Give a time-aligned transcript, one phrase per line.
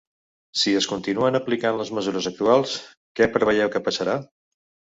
[0.61, 2.75] Si es continuen aplicant les mesures actuals,
[3.21, 4.21] què preveieu que passarà?